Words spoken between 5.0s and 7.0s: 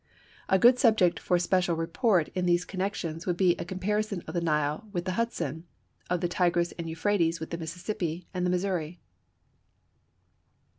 the Hudson; of the Tigris and